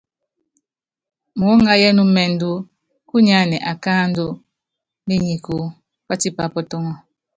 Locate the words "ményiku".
5.07-5.55